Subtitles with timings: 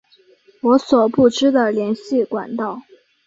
[0.63, 2.81] 我所不知的联系管道